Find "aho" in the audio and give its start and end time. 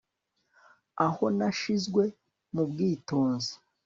1.05-1.25